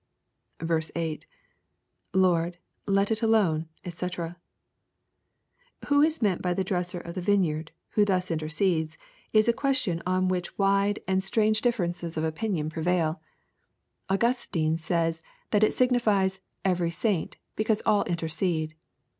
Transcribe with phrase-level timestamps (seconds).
[0.59, 1.25] 8.—
[2.15, 2.53] [Lordj
[2.87, 4.35] let it alone, <fci*.]
[5.89, 8.97] Who is meant by the dresser of the vineyard, who thus intercedes,
[9.31, 11.61] is a question on which wide and 118 EXPOSITOBY THOUGHTS.
[11.61, 13.21] straoge diflerences of opinion prevail
[14.09, 18.73] Augustine says that it signifies" every saint," because all intercede.